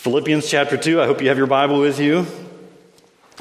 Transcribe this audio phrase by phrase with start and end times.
[0.00, 0.98] Philippians chapter 2.
[1.02, 2.24] I hope you have your Bible with you.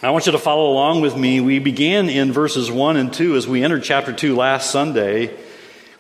[0.03, 1.39] I want you to follow along with me.
[1.39, 5.33] We began in verses 1 and 2 as we entered chapter 2 last Sunday.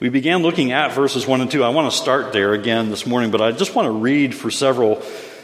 [0.01, 1.63] We began looking at verses 1 and 2.
[1.63, 4.51] I want to start there again this morning, but I just want to read for
[4.51, 5.01] several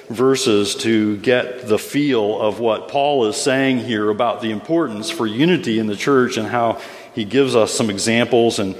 [0.09, 5.26] verses to get the feel of what Paul is saying here about the importance for
[5.26, 6.82] unity in the church and how
[7.13, 8.60] he gives us some examples.
[8.60, 8.76] And,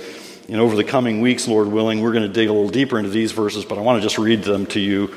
[0.50, 3.10] and over the coming weeks, Lord willing, we're going to dig a little deeper into
[3.10, 5.16] these verses, but I want to just read them to you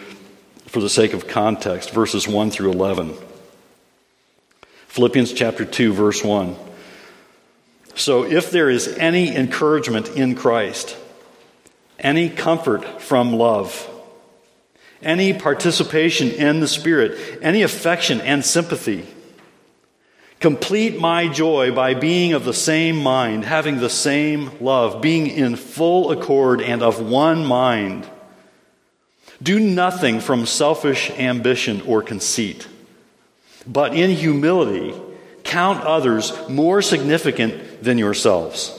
[0.69, 3.14] for the sake of context, verses 1 through 11.
[4.89, 6.57] Philippians chapter 2, verse 1.
[7.95, 10.96] So if there is any encouragement in Christ,
[11.99, 13.89] any comfort from love,
[15.03, 19.07] any participation in the Spirit, any affection and sympathy,
[20.40, 25.57] complete my joy by being of the same mind, having the same love, being in
[25.57, 28.09] full accord and of one mind.
[29.42, 32.66] Do nothing from selfish ambition or conceit,
[33.66, 34.95] but in humility
[35.45, 38.75] count others more significant than yourselves.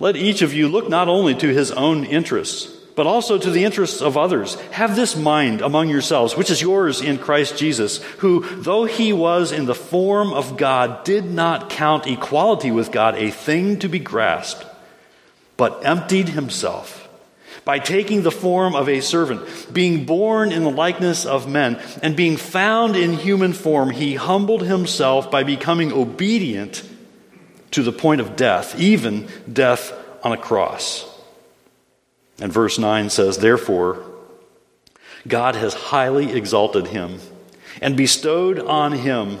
[0.00, 3.64] Let each of you look not only to his own interests, but also to the
[3.64, 4.54] interests of others.
[4.70, 9.50] Have this mind among yourselves, which is yours in Christ Jesus, who, though he was
[9.50, 13.98] in the form of God, did not count equality with God a thing to be
[13.98, 14.64] grasped,
[15.56, 17.03] but emptied himself
[17.64, 22.16] by taking the form of a servant, being born in the likeness of men, and
[22.16, 26.82] being found in human form, he humbled himself by becoming obedient
[27.70, 31.10] to the point of death, even death on a cross.
[32.40, 34.04] And verse 9 says, Therefore,
[35.26, 37.20] God has highly exalted him
[37.80, 39.40] and bestowed on him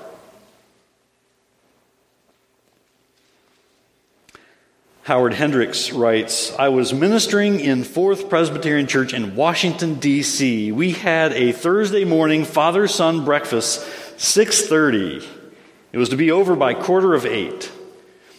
[5.03, 10.71] Howard Hendricks writes, I was ministering in Fourth Presbyterian Church in Washington D.C.
[10.71, 13.79] We had a Thursday morning father-son breakfast,
[14.17, 15.27] 6:30.
[15.91, 17.71] It was to be over by quarter of 8.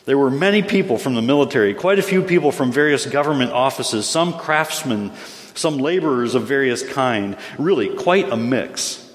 [0.05, 4.09] There were many people from the military, quite a few people from various government offices,
[4.09, 5.11] some craftsmen,
[5.55, 9.11] some laborers of various kind, really quite a mix.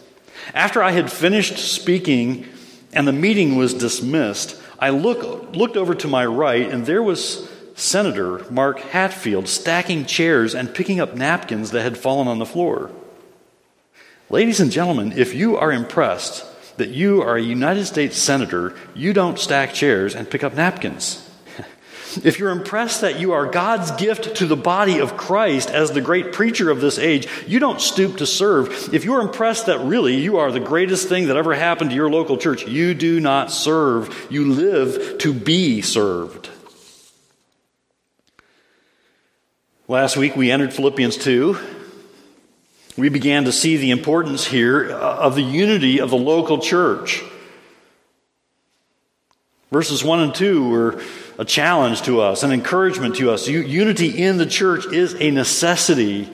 [0.53, 2.45] After I had finished speaking
[2.91, 7.49] and the meeting was dismissed, I look, looked over to my right, and there was
[7.75, 12.91] Senator Mark Hatfield stacking chairs and picking up napkins that had fallen on the floor.
[14.29, 16.45] Ladies and gentlemen, if you are impressed
[16.77, 21.26] that you are a United States Senator, you don't stack chairs and pick up napkins.
[22.23, 26.01] If you're impressed that you are God's gift to the body of Christ as the
[26.01, 28.93] great preacher of this age, you don't stoop to serve.
[28.93, 32.09] If you're impressed that really you are the greatest thing that ever happened to your
[32.09, 34.27] local church, you do not serve.
[34.29, 36.49] You live to be served.
[39.89, 41.57] Last week we entered Philippians 2.
[42.97, 47.23] We began to see the importance here uh, of the unity of the local church.
[49.71, 51.01] Verses 1 and 2 were
[51.37, 53.47] a challenge to us, an encouragement to us.
[53.47, 56.29] Unity in the church is a necessity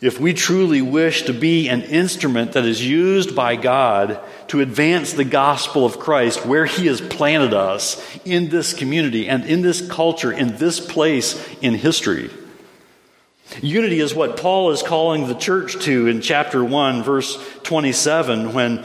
[0.00, 5.14] if we truly wish to be an instrument that is used by God to advance
[5.14, 9.88] the gospel of Christ where He has planted us in this community and in this
[9.88, 12.30] culture, in this place in history.
[13.62, 18.84] Unity is what Paul is calling the church to in chapter 1, verse 27, when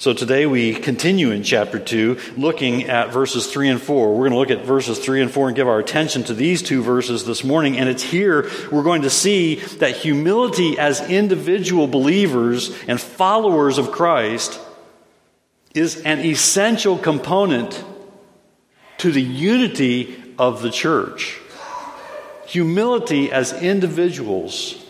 [0.00, 4.14] so today we continue in chapter 2, looking at verses 3 and 4.
[4.14, 6.62] We're going to look at verses 3 and 4 and give our attention to these
[6.62, 7.76] two verses this morning.
[7.76, 13.92] And it's here we're going to see that humility as individual believers and followers of
[13.92, 14.58] Christ
[15.74, 17.84] is an essential component
[18.96, 21.38] to the unity of the church.
[22.46, 24.82] Humility as individuals,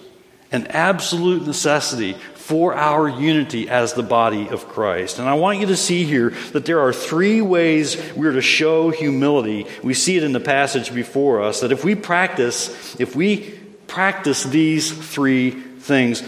[0.52, 5.18] an absolute necessity for our unity as the body of Christ.
[5.18, 8.90] And I want you to see here that there are three ways we're to show
[8.90, 9.66] humility.
[9.84, 13.50] We see it in the passage before us that if we practice, if we
[13.86, 16.24] practice these three things,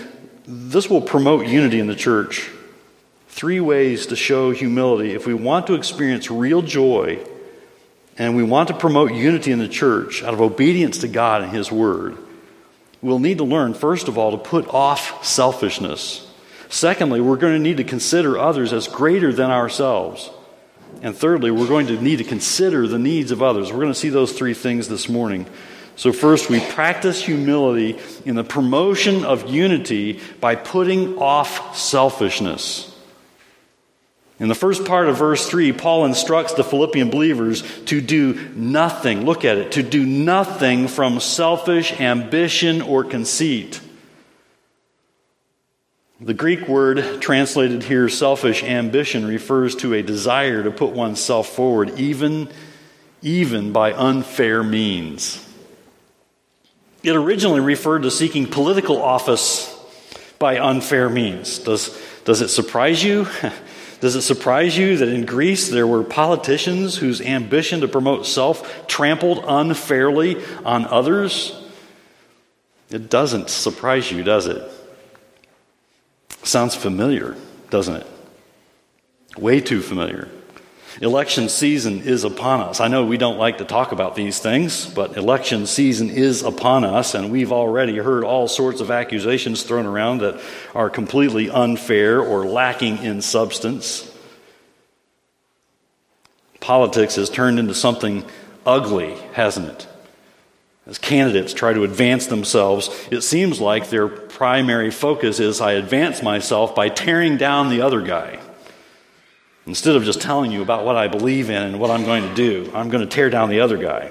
[0.47, 2.51] this will promote unity in the church.
[3.29, 5.15] Three ways to show humility.
[5.15, 7.25] If we want to experience real joy
[8.19, 11.51] and we want to promote unity in the church out of obedience to God and
[11.51, 12.19] His Word,
[13.03, 16.27] we'll need to learn, first of all, to put off selfishness.
[16.69, 20.31] Secondly, we're going to need to consider others as greater than ourselves.
[21.03, 23.71] And thirdly, we're going to need to consider the needs of others.
[23.71, 25.47] We're going to see those three things this morning.
[25.97, 32.92] So, first, we practice humility in the promotion of unity by putting off selfishness.
[34.43, 39.25] In the first part of verse 3, Paul instructs the Philippian believers to do nothing,
[39.25, 43.81] look at it, to do nothing from selfish ambition or conceit.
[46.21, 51.97] The Greek word translated here, selfish ambition, refers to a desire to put oneself forward,
[52.01, 52.49] even,
[53.23, 55.49] even by unfair means.
[57.05, 59.73] It originally referred to seeking political office
[60.41, 61.61] by unfair means.
[61.61, 63.29] Does, does it surprise you?
[64.03, 68.89] Does it surprise you that in Greece there were politicians whose ambition to promote self
[68.89, 71.57] trampled unfairly on others?
[72.91, 74.61] It doesn't surprise you, does it?
[76.43, 77.37] Sounds familiar,
[77.71, 78.07] doesn't it?
[79.39, 80.29] Way too familiar.
[81.01, 82.81] Election season is upon us.
[82.81, 86.85] I know we don't like to talk about these things, but election season is upon
[86.85, 90.41] us, and we've already heard all sorts of accusations thrown around that
[90.75, 94.09] are completely unfair or lacking in substance.
[96.61, 98.25] Politics has turned into something
[98.67, 99.89] ugly, hasn't it?
[100.87, 106.23] As candidates try to advance themselves, it seems like their primary focus is I advance
[106.23, 108.41] myself by tearing down the other guy.
[109.67, 112.35] Instead of just telling you about what I believe in and what I'm going to
[112.35, 114.11] do, I'm going to tear down the other guy.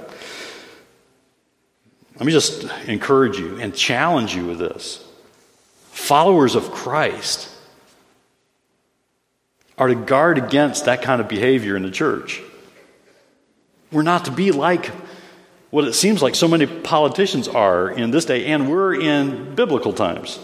[2.16, 5.06] Let me just encourage you and challenge you with this.
[5.90, 7.50] Followers of Christ
[9.78, 12.42] are to guard against that kind of behavior in the church.
[13.92, 14.92] We're not to be like
[15.72, 19.92] what it seems like so many politicians are in this day, and we're in biblical
[19.94, 20.40] times.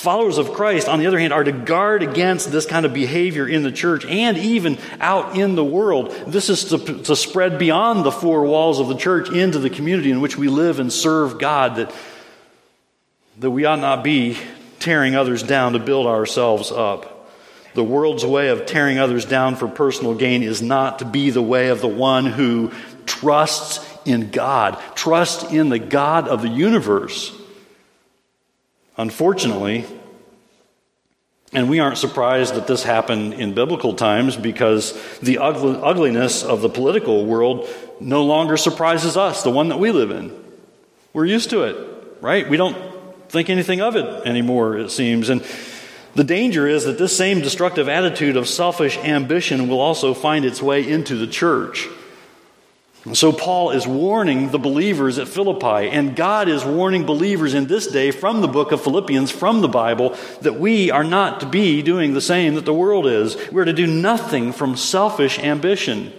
[0.00, 3.46] Followers of Christ, on the other hand, are to guard against this kind of behavior
[3.46, 6.12] in the church and even out in the world.
[6.26, 10.10] This is to, to, spread beyond the four walls of the church into the community
[10.10, 11.94] in which we live and serve God, that,
[13.40, 14.38] that we ought not be
[14.78, 17.30] tearing others down to build ourselves up.
[17.74, 21.42] The world's way of tearing others down for personal gain is not to be the
[21.42, 22.72] way of the one who
[23.04, 27.36] trusts in God, trusts in the God of the universe
[29.00, 29.86] Unfortunately,
[31.54, 36.68] and we aren't surprised that this happened in biblical times because the ugliness of the
[36.68, 37.66] political world
[37.98, 40.38] no longer surprises us, the one that we live in.
[41.14, 41.76] We're used to it,
[42.20, 42.46] right?
[42.46, 42.76] We don't
[43.30, 45.30] think anything of it anymore, it seems.
[45.30, 45.42] And
[46.14, 50.60] the danger is that this same destructive attitude of selfish ambition will also find its
[50.60, 51.88] way into the church.
[53.14, 57.86] So, Paul is warning the believers at Philippi, and God is warning believers in this
[57.86, 61.80] day from the book of Philippians, from the Bible, that we are not to be
[61.80, 63.38] doing the same that the world is.
[63.50, 66.12] We're to do nothing from selfish ambition.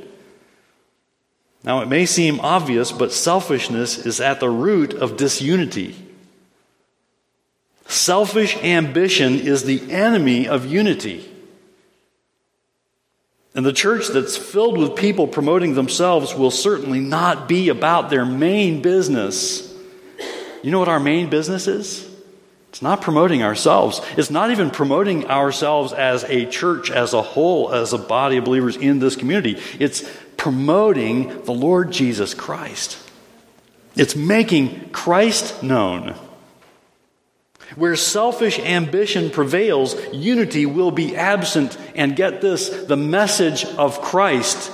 [1.63, 5.95] Now, it may seem obvious, but selfishness is at the root of disunity.
[7.85, 11.29] Selfish ambition is the enemy of unity.
[13.53, 18.25] And the church that's filled with people promoting themselves will certainly not be about their
[18.25, 19.67] main business.
[20.63, 22.09] You know what our main business is?
[22.69, 23.99] It's not promoting ourselves.
[24.15, 28.45] It's not even promoting ourselves as a church as a whole, as a body of
[28.45, 29.61] believers in this community.
[29.77, 32.97] It's promoting the Lord Jesus Christ.
[33.97, 36.15] It's making Christ known.
[37.75, 41.77] Where selfish ambition prevails, unity will be absent.
[41.95, 44.71] And get this the message of Christ,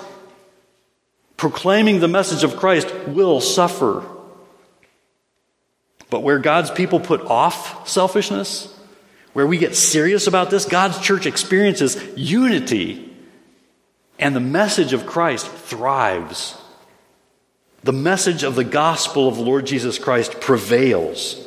[1.36, 4.04] proclaiming the message of Christ, will suffer.
[6.10, 8.74] But where God's people put off selfishness,
[9.34, 13.04] where we get serious about this, God's church experiences unity.
[14.18, 16.60] And the message of Christ thrives.
[17.84, 21.47] The message of the gospel of Lord Jesus Christ prevails.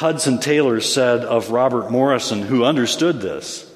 [0.00, 3.70] Hudson Taylor said of Robert Morrison, who understood this.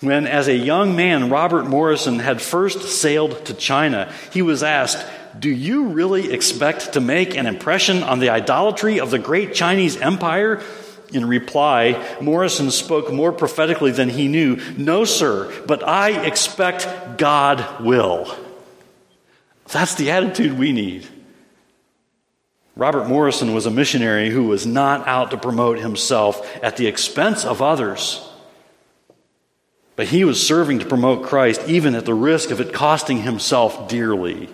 [0.00, 5.02] When, as a young man, Robert Morrison had first sailed to China, he was asked,
[5.38, 9.96] Do you really expect to make an impression on the idolatry of the great Chinese
[9.96, 10.62] empire?
[11.14, 17.82] In reply, Morrison spoke more prophetically than he knew No, sir, but I expect God
[17.82, 18.36] will.
[19.68, 21.08] That's the attitude we need.
[22.74, 27.44] Robert Morrison was a missionary who was not out to promote himself at the expense
[27.44, 28.26] of others.
[29.94, 33.88] But he was serving to promote Christ, even at the risk of it costing himself
[33.88, 34.48] dearly.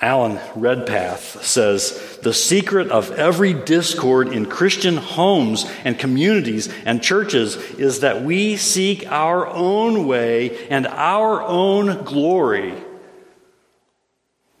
[0.00, 7.56] Alan Redpath says the secret of every discord in Christian homes and communities and churches
[7.72, 12.72] is that we seek our own way and our own glory.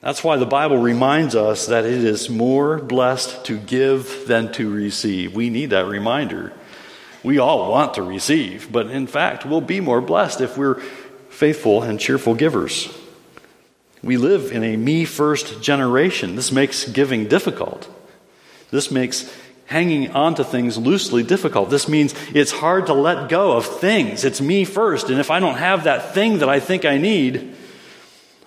[0.00, 4.72] That's why the Bible reminds us that it is more blessed to give than to
[4.72, 5.34] receive.
[5.34, 6.54] We need that reminder.
[7.22, 10.80] We all want to receive, but in fact, we'll be more blessed if we're
[11.28, 12.88] faithful and cheerful givers.
[14.02, 16.34] We live in a me first generation.
[16.34, 17.86] This makes giving difficult.
[18.70, 19.30] This makes
[19.66, 21.68] hanging on to things loosely difficult.
[21.68, 24.24] This means it's hard to let go of things.
[24.24, 25.10] It's me first.
[25.10, 27.54] And if I don't have that thing that I think I need,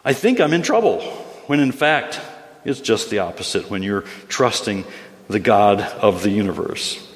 [0.04, 1.23] I think I'm in trouble.
[1.48, 2.20] When in fact,
[2.66, 4.86] it's just the opposite when you're trusting
[5.28, 7.10] the God of the universe.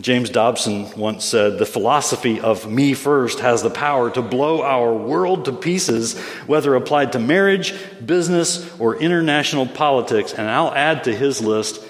[0.00, 4.92] James Dobson once said, The philosophy of me first has the power to blow our
[4.92, 7.74] world to pieces, whether applied to marriage,
[8.04, 10.34] business, or international politics.
[10.34, 11.80] And I'll add to his list,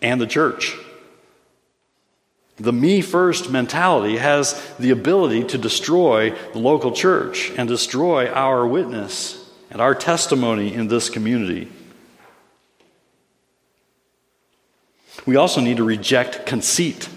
[0.00, 0.76] and the church.
[2.58, 8.64] The me first mentality has the ability to destroy the local church and destroy our
[8.64, 9.41] witness
[9.72, 11.66] and our testimony in this community.
[15.24, 17.08] We also need to reject conceit.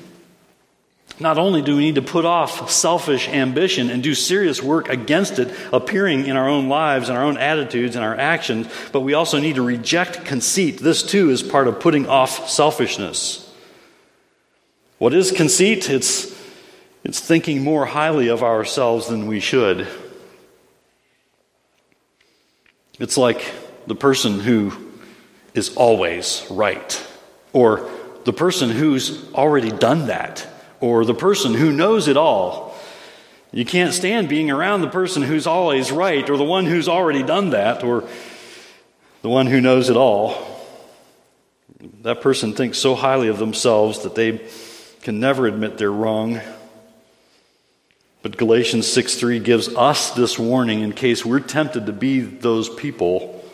[1.19, 5.37] Not only do we need to put off selfish ambition and do serious work against
[5.37, 9.13] it appearing in our own lives and our own attitudes and our actions, but we
[9.13, 10.77] also need to reject conceit.
[10.77, 13.53] This too is part of putting off selfishness.
[14.97, 15.89] What is conceit?
[15.89, 16.33] It's,
[17.03, 19.87] it's thinking more highly of ourselves than we should.
[22.99, 23.53] It's like
[23.87, 24.73] the person who
[25.53, 27.07] is always right,
[27.53, 27.89] or
[28.23, 30.47] the person who's already done that
[30.79, 32.75] or the person who knows it all.
[33.51, 37.23] You can't stand being around the person who's always right, or the one who's already
[37.23, 38.07] done that, or
[39.21, 40.35] the one who knows it all.
[42.01, 44.47] That person thinks so highly of themselves that they
[45.01, 46.41] can never admit they're wrong.
[48.25, 52.69] But Galatians 6 3 gives us this warning in case we're tempted to be those
[52.69, 53.45] people.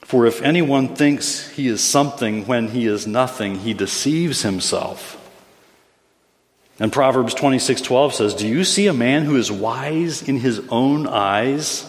[0.00, 5.20] For if anyone thinks he is something when he is nothing, he deceives himself.
[6.80, 11.06] And Proverbs 26:12 says, "Do you see a man who is wise in his own
[11.06, 11.84] eyes?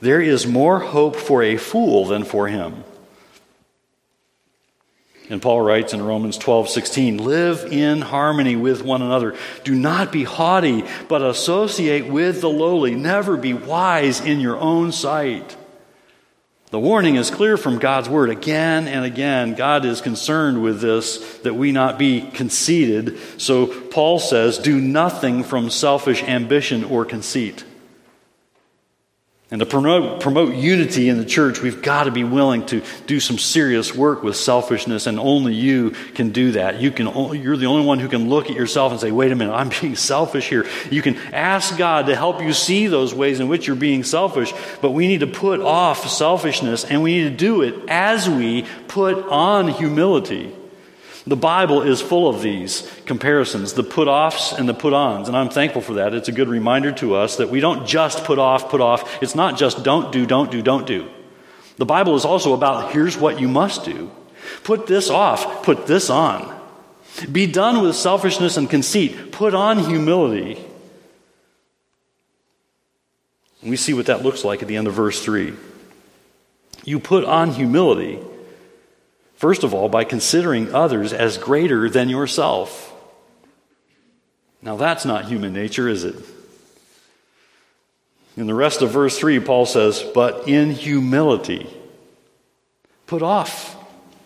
[0.00, 2.84] There is more hope for a fool than for him."
[5.28, 9.34] And Paul writes in Romans 12:16, "Live in harmony with one another.
[9.64, 12.94] Do not be haughty, but associate with the lowly.
[12.94, 15.56] Never be wise in your own sight."
[16.70, 19.54] The warning is clear from God's word again and again.
[19.54, 23.16] God is concerned with this, that we not be conceited.
[23.38, 27.62] So Paul says, do nothing from selfish ambition or conceit.
[29.48, 33.20] And to promote, promote unity in the church, we've got to be willing to do
[33.20, 36.80] some serious work with selfishness, and only you can do that.
[36.80, 37.06] You can,
[37.40, 39.68] you're the only one who can look at yourself and say, wait a minute, I'm
[39.80, 40.66] being selfish here.
[40.90, 44.52] You can ask God to help you see those ways in which you're being selfish,
[44.80, 48.66] but we need to put off selfishness, and we need to do it as we
[48.88, 50.52] put on humility.
[51.26, 55.26] The Bible is full of these comparisons, the put offs and the put ons.
[55.26, 56.14] And I'm thankful for that.
[56.14, 59.20] It's a good reminder to us that we don't just put off, put off.
[59.20, 61.08] It's not just don't do, don't do, don't do.
[61.78, 64.10] The Bible is also about here's what you must do.
[64.62, 66.54] Put this off, put this on.
[67.32, 69.32] Be done with selfishness and conceit.
[69.32, 70.62] Put on humility.
[73.62, 75.52] we see what that looks like at the end of verse 3.
[76.84, 78.20] You put on humility
[79.36, 82.92] First of all, by considering others as greater than yourself.
[84.62, 86.16] Now, that's not human nature, is it?
[88.36, 91.68] In the rest of verse 3, Paul says, But in humility,
[93.06, 93.76] put off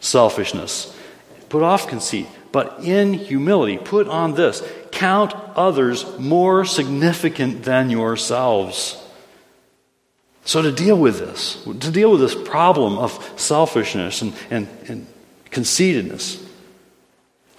[0.00, 0.96] selfishness,
[1.48, 8.99] put off conceit, but in humility, put on this count others more significant than yourselves.
[10.50, 15.06] So, to deal with this, to deal with this problem of selfishness and, and, and
[15.52, 16.44] conceitedness,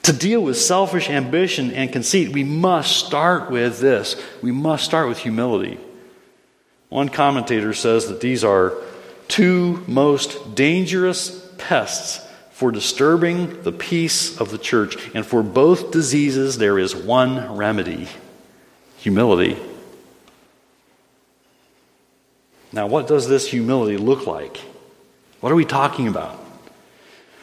[0.03, 4.21] to deal with selfish ambition and conceit, we must start with this.
[4.41, 5.79] We must start with humility.
[6.89, 8.73] One commentator says that these are
[9.29, 12.19] two most dangerous pests
[12.51, 14.97] for disturbing the peace of the church.
[15.15, 18.09] And for both diseases, there is one remedy
[18.97, 19.57] humility.
[22.73, 24.57] Now, what does this humility look like?
[25.41, 26.37] What are we talking about?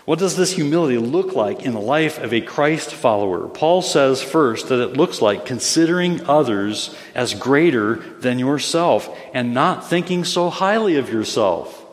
[0.08, 3.46] What does this humility look like in the life of a Christ follower?
[3.46, 9.86] Paul says first that it looks like considering others as greater than yourself and not
[9.86, 11.84] thinking so highly of yourself.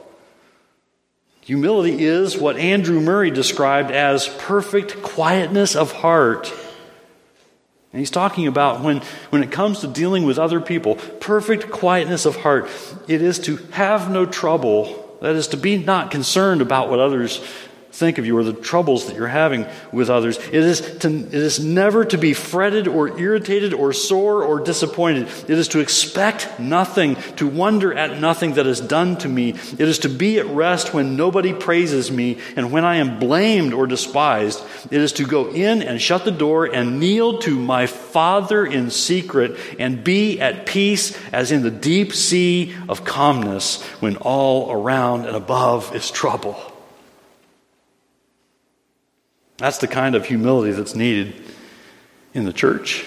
[1.41, 6.53] Humility is what Andrew Murray described as perfect quietness of heart.
[7.95, 8.99] And he's talking about when,
[9.29, 12.69] when it comes to dealing with other people, perfect quietness of heart.
[13.07, 17.41] It is to have no trouble, that is, to be not concerned about what others
[17.95, 20.37] think of you or the troubles that you're having with others.
[20.37, 25.29] It is, to, it is never to be fretted or irritated or sore or disappointed.
[25.47, 29.51] It is to expect nothing, to wonder at nothing that is done to me.
[29.51, 33.73] It is to be at rest when nobody praises me and when I am blamed
[33.73, 34.61] or despised.
[34.91, 38.91] It is to go in and shut the door and kneel to my Father in
[38.91, 45.27] secret and be at peace as in the deep sea of calmness when all around
[45.27, 46.74] and above is trouble.
[49.57, 51.33] That's the kind of humility that's needed
[52.33, 53.05] in the church,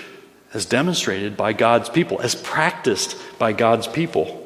[0.54, 4.44] as demonstrated by God's people, as practiced by God's people.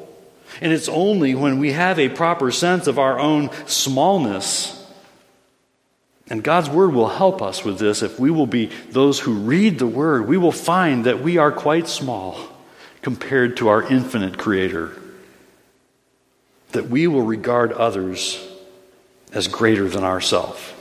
[0.61, 4.79] And it's only when we have a proper sense of our own smallness.
[6.29, 8.03] And God's Word will help us with this.
[8.03, 11.51] If we will be those who read the Word, we will find that we are
[11.51, 12.37] quite small
[13.01, 14.91] compared to our infinite Creator.
[16.71, 18.45] That we will regard others
[19.31, 20.72] as greater than ourselves.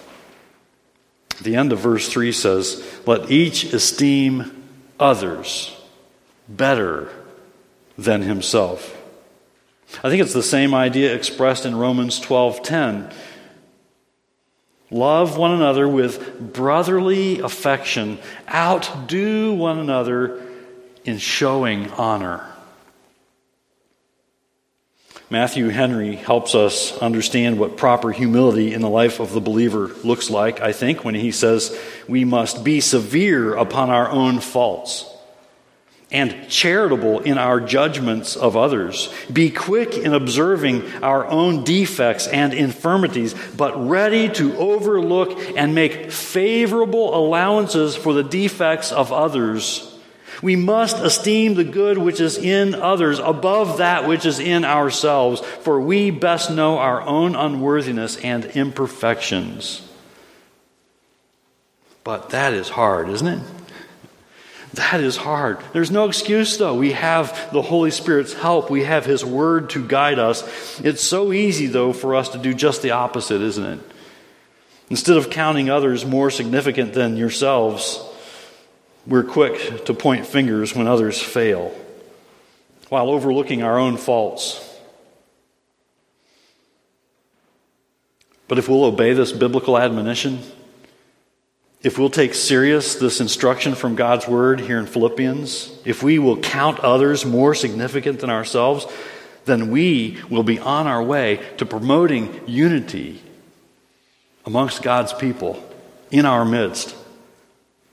[1.42, 4.68] The end of verse 3 says, Let each esteem
[5.00, 5.76] others
[6.48, 7.08] better
[7.98, 8.96] than himself.
[9.98, 13.12] I think it's the same idea expressed in Romans 12:10.
[14.90, 18.18] Love one another with brotherly affection.
[18.52, 20.40] Outdo one another
[21.04, 22.51] in showing honor.
[25.32, 30.28] Matthew Henry helps us understand what proper humility in the life of the believer looks
[30.28, 31.74] like, I think, when he says
[32.06, 35.10] we must be severe upon our own faults
[36.10, 39.10] and charitable in our judgments of others.
[39.32, 46.12] Be quick in observing our own defects and infirmities, but ready to overlook and make
[46.12, 49.91] favorable allowances for the defects of others
[50.42, 55.40] we must esteem the good which is in others above that which is in ourselves,
[55.40, 59.88] for we best know our own unworthiness and imperfections.
[62.04, 63.42] But that is hard, isn't it?
[64.74, 65.58] That is hard.
[65.72, 66.74] There's no excuse, though.
[66.74, 68.70] We have the Holy Spirit's help.
[68.70, 70.80] We have His Word to guide us.
[70.80, 73.80] It's so easy, though, for us to do just the opposite, isn't it?
[74.88, 78.02] Instead of counting others more significant than yourselves,
[79.06, 81.74] we're quick to point fingers when others fail,
[82.88, 84.68] while overlooking our own faults.
[88.48, 90.40] But if we'll obey this biblical admonition,
[91.82, 96.36] if we'll take serious this instruction from God's word here in Philippians, if we will
[96.36, 98.86] count others more significant than ourselves,
[99.46, 103.20] then we will be on our way to promoting unity
[104.46, 105.60] amongst God's people
[106.12, 106.94] in our midst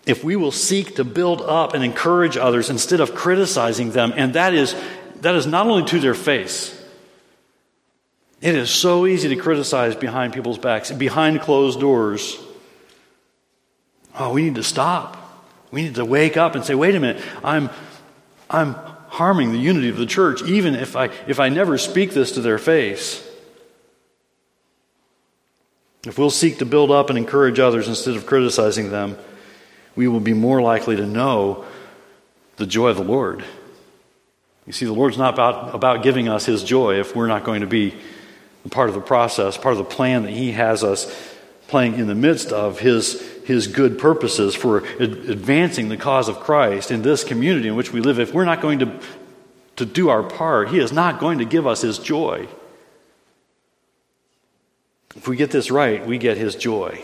[0.10, 4.34] if we will seek to build up and encourage others instead of criticizing them, and
[4.34, 4.76] that is,
[5.22, 6.76] that is not only to their face,
[8.42, 12.40] it is so easy to criticize behind people's backs, behind closed doors.
[14.18, 15.16] Oh, we need to stop.
[15.70, 17.70] We need to wake up and say, wait a minute, I'm,
[18.50, 18.74] I'm
[19.10, 22.42] harming the unity of the church, even if I, if I never speak this to
[22.42, 23.24] their face.
[26.08, 29.16] If we'll seek to build up and encourage others instead of criticizing them,
[29.96, 31.66] we will be more likely to know
[32.58, 33.44] the joy of the Lord.
[34.66, 37.62] You see, the Lord's not about, about giving us His joy if we're not going
[37.62, 37.96] to be
[38.70, 41.36] part of the process, part of the plan that He has us
[41.68, 46.92] playing in the midst of His, His good purposes for advancing the cause of Christ
[46.92, 48.20] in this community in which we live.
[48.20, 49.00] If we're not going to,
[49.78, 52.48] to do our part, He is not going to give us His joy.
[55.16, 57.02] If we get this right, we get His joy.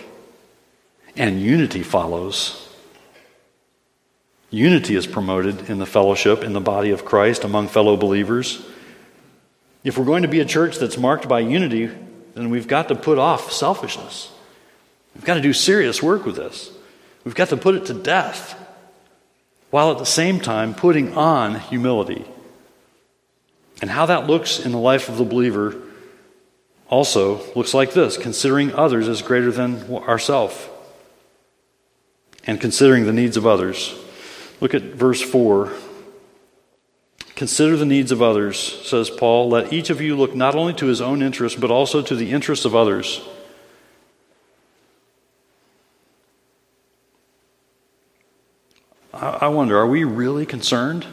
[1.15, 2.64] And unity follows.
[4.55, 8.65] Unity is promoted in the fellowship, in the body of Christ, among fellow believers.
[9.83, 11.91] If we're going to be a church that's marked by unity,
[12.35, 14.31] then we've got to put off selfishness.
[15.13, 16.71] We've got to do serious work with this.
[17.25, 18.57] We've got to put it to death,
[19.71, 22.23] while at the same time putting on humility.
[23.81, 25.75] And how that looks in the life of the believer
[26.87, 30.69] also looks like this considering others as greater than ourselves,
[32.47, 33.99] and considering the needs of others.
[34.61, 35.71] Look at verse 4.
[37.35, 39.49] Consider the needs of others, says Paul.
[39.49, 42.31] Let each of you look not only to his own interests, but also to the
[42.31, 43.21] interests of others.
[49.13, 51.05] I wonder, are we really concerned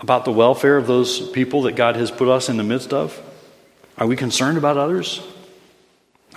[0.00, 3.20] about the welfare of those people that God has put us in the midst of?
[3.98, 5.20] Are we concerned about others?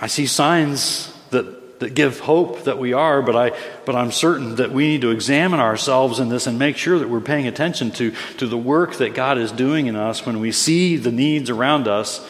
[0.00, 4.56] I see signs that that give hope that we are, but, I, but I'm certain
[4.56, 7.90] that we need to examine ourselves in this and make sure that we're paying attention
[7.92, 11.50] to, to the work that God is doing in us when we see the needs
[11.50, 12.26] around us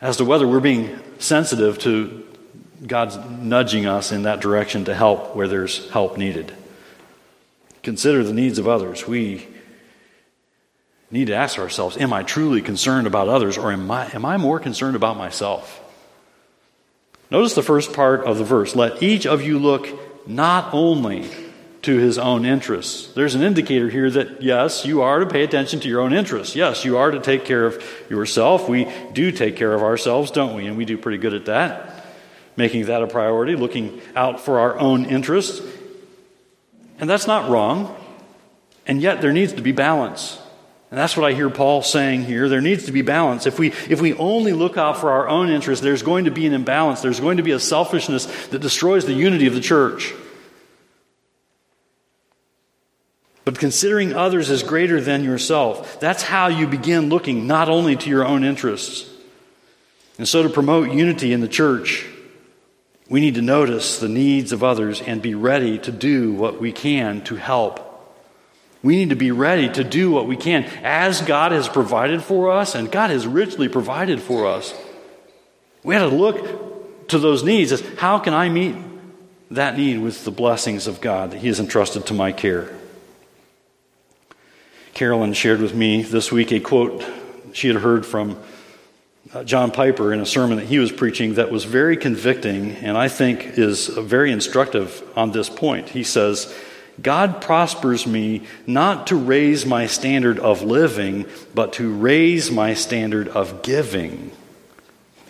[0.00, 2.26] as to whether we're being sensitive to
[2.86, 6.52] God's nudging us in that direction to help where there's help needed.
[7.82, 9.06] Consider the needs of others.
[9.06, 9.46] We
[11.10, 14.36] need to ask ourselves Am I truly concerned about others, or am I, am I
[14.36, 15.80] more concerned about myself?
[17.30, 18.74] Notice the first part of the verse.
[18.74, 19.88] Let each of you look
[20.26, 21.30] not only
[21.82, 23.12] to his own interests.
[23.14, 26.54] There's an indicator here that, yes, you are to pay attention to your own interests.
[26.54, 28.68] Yes, you are to take care of yourself.
[28.68, 30.66] We do take care of ourselves, don't we?
[30.66, 32.04] And we do pretty good at that,
[32.56, 35.62] making that a priority, looking out for our own interests.
[36.98, 37.96] And that's not wrong.
[38.86, 40.39] And yet, there needs to be balance.
[40.90, 42.48] And that's what I hear Paul saying here.
[42.48, 43.46] There needs to be balance.
[43.46, 46.46] If we, if we only look out for our own interests, there's going to be
[46.46, 47.00] an imbalance.
[47.00, 50.12] There's going to be a selfishness that destroys the unity of the church.
[53.44, 58.10] But considering others as greater than yourself, that's how you begin looking not only to
[58.10, 59.08] your own interests.
[60.18, 62.06] And so, to promote unity in the church,
[63.08, 66.72] we need to notice the needs of others and be ready to do what we
[66.72, 67.89] can to help.
[68.82, 72.50] We need to be ready to do what we can as God has provided for
[72.50, 74.74] us, and God has richly provided for us.
[75.82, 78.76] We have to look to those needs as how can I meet
[79.50, 82.72] that need with the blessings of God that He has entrusted to my care?
[84.94, 87.04] Carolyn shared with me this week a quote
[87.52, 88.38] she had heard from
[89.32, 92.96] uh, John Piper in a sermon that he was preaching that was very convicting and
[92.96, 95.88] I think is very instructive on this point.
[95.88, 96.52] He says,
[97.02, 103.28] God prospers me not to raise my standard of living, but to raise my standard
[103.28, 104.32] of giving.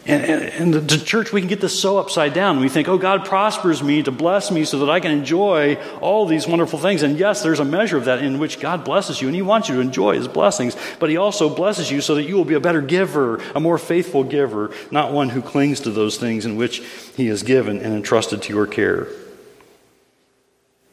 [0.07, 2.59] And, and, and, the church, we can get this so upside down.
[2.59, 6.25] We think, oh, God prospers me to bless me so that I can enjoy all
[6.25, 7.03] these wonderful things.
[7.03, 9.69] And yes, there's a measure of that in which God blesses you, and He wants
[9.69, 10.75] you to enjoy His blessings.
[10.99, 13.77] But He also blesses you so that you will be a better giver, a more
[13.77, 16.79] faithful giver, not one who clings to those things in which
[17.15, 19.07] He has given and entrusted to your care.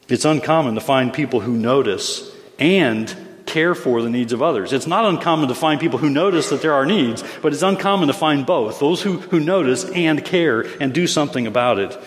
[0.09, 3.13] It's uncommon to find people who notice and
[3.45, 4.73] care for the needs of others.
[4.73, 8.07] It's not uncommon to find people who notice that there are needs, but it's uncommon
[8.07, 11.97] to find both those who, who notice and care and do something about it.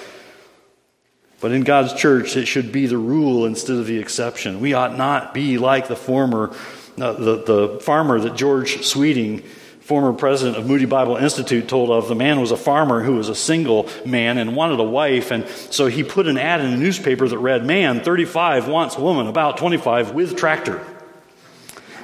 [1.41, 4.61] But in God's church, it should be the rule instead of the exception.
[4.61, 6.55] We ought not be like the former,
[6.99, 9.43] uh, the, the farmer that George Sweeting
[9.91, 12.07] former president of Moody Bible Institute told of.
[12.07, 15.49] The man was a farmer who was a single man and wanted a wife, and
[15.49, 19.57] so he put an ad in a newspaper that read, Man, 35, wants woman, about
[19.57, 20.87] 25, with tractor.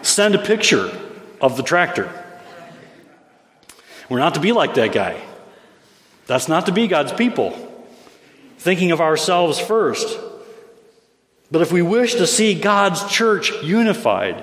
[0.02, 0.90] Send a picture
[1.40, 2.10] of the tractor.
[4.08, 5.22] We're not to be like that guy.
[6.26, 7.52] That's not to be God's people.
[8.58, 10.18] Thinking of ourselves first.
[11.52, 14.42] But if we wish to see God's church unified,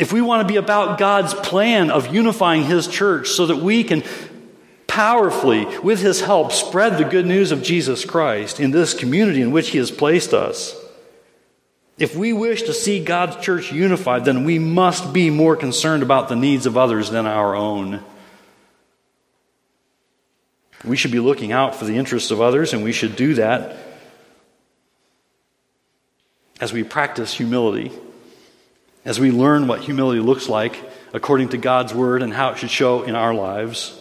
[0.00, 3.84] if we want to be about God's plan of unifying His church so that we
[3.84, 4.02] can
[4.86, 9.50] powerfully, with His help, spread the good news of Jesus Christ in this community in
[9.50, 10.74] which He has placed us,
[11.98, 16.30] if we wish to see God's church unified, then we must be more concerned about
[16.30, 18.02] the needs of others than our own.
[20.82, 23.76] We should be looking out for the interests of others, and we should do that
[26.58, 27.92] as we practice humility
[29.04, 30.78] as we learn what humility looks like
[31.12, 33.96] according to God's word and how it should show in our lives.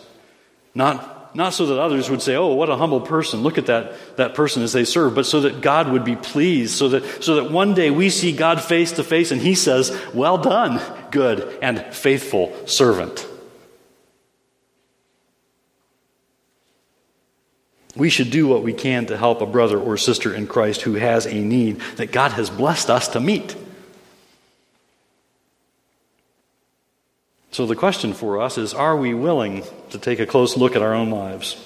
[0.76, 3.42] Not, not so that others would say, oh, what a humble person.
[3.42, 6.76] Look at that, that person as they serve, but so that God would be pleased,
[6.76, 9.98] so that, so that one day we see God face to face and he says,
[10.14, 10.82] well done,
[11.12, 13.26] good and faithful servant.
[17.96, 20.94] We should do what we can to help a brother or sister in Christ who
[20.94, 23.56] has a need that God has blessed us to meet.
[27.52, 30.82] So the question for us is are we willing to take a close look at
[30.82, 31.66] our own lives?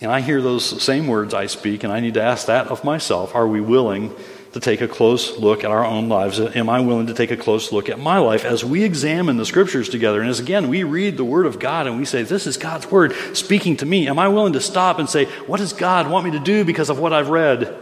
[0.00, 2.84] And I hear those same words I speak, and I need to ask that of
[2.84, 3.34] myself.
[3.34, 4.14] Are we willing
[4.52, 6.40] to take a close look at our own lives?
[6.40, 9.44] Am I willing to take a close look at my life as we examine the
[9.44, 10.22] scriptures together?
[10.22, 12.90] And as again, we read the Word of God and we say, This is God's
[12.90, 14.08] Word speaking to me.
[14.08, 16.88] Am I willing to stop and say, What does God want me to do because
[16.88, 17.76] of what I've read?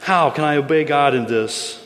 [0.00, 1.85] How can I obey God in this?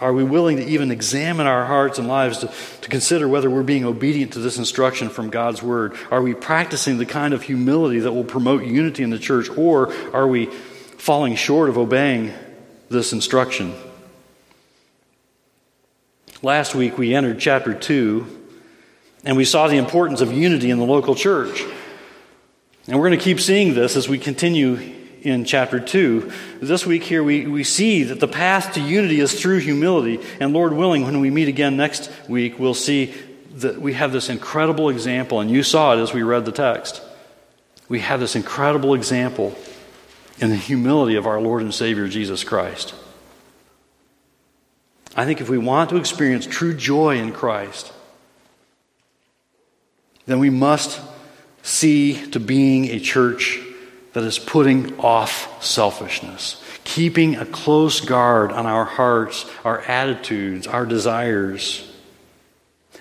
[0.00, 3.62] Are we willing to even examine our hearts and lives to, to consider whether we're
[3.62, 5.96] being obedient to this instruction from God's Word?
[6.10, 9.94] Are we practicing the kind of humility that will promote unity in the church, or
[10.12, 12.32] are we falling short of obeying
[12.88, 13.74] this instruction?
[16.42, 18.42] Last week we entered chapter 2
[19.24, 21.64] and we saw the importance of unity in the local church.
[22.86, 26.30] And we're going to keep seeing this as we continue in chapter 2.
[26.60, 30.20] This week here, we, we see that the path to unity is through humility.
[30.38, 33.14] And Lord willing, when we meet again next week, we'll see
[33.56, 35.40] that we have this incredible example.
[35.40, 37.02] And you saw it as we read the text.
[37.88, 39.56] We have this incredible example
[40.38, 42.94] in the humility of our Lord and Savior, Jesus Christ.
[45.16, 47.92] I think if we want to experience true joy in Christ,
[50.26, 51.00] then we must
[51.62, 53.60] see to being a church
[54.14, 60.86] that is putting off selfishness, keeping a close guard on our hearts, our attitudes, our
[60.86, 61.90] desires,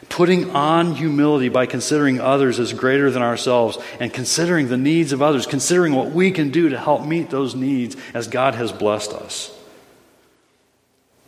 [0.09, 5.21] putting on humility by considering others as greater than ourselves and considering the needs of
[5.21, 9.13] others, considering what we can do to help meet those needs as God has blessed
[9.13, 9.55] us.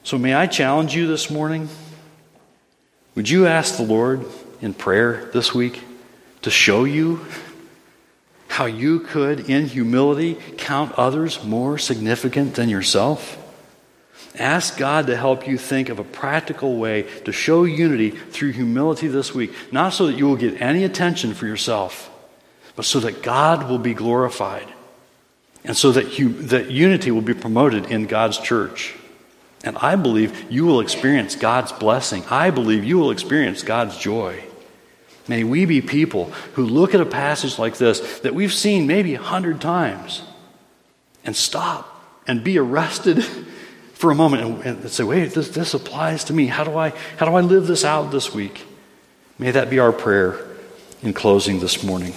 [0.04, 1.70] So, may I challenge you this morning?
[3.14, 4.26] Would you ask the Lord
[4.62, 5.82] in prayer this week
[6.42, 7.26] to show you
[8.56, 13.38] how you could, in humility, count others more significant than yourself?
[14.40, 19.10] Ask God to help you think of a practical way to show unity through humility
[19.10, 22.10] this week, not so that you will get any attention for yourself,
[22.78, 24.68] but so that God will be glorified
[25.66, 28.96] and so that, you, that unity will be promoted in God's church.
[29.66, 32.24] And I believe you will experience God's blessing.
[32.30, 34.42] I believe you will experience God's joy.
[35.28, 39.16] May we be people who look at a passage like this that we've seen maybe
[39.16, 40.22] a hundred times
[41.24, 41.92] and stop
[42.28, 43.24] and be arrested
[43.94, 46.48] for a moment and, and say, wait, this, this applies to me.
[46.48, 48.66] How do, I, how do I live this out this week?
[49.38, 50.46] May that be our prayer
[51.02, 52.14] in closing this morning.